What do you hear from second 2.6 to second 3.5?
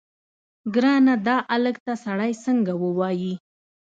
ووايي.